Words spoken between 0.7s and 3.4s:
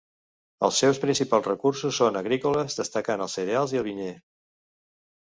seus principals recursos són agrícoles, destacant els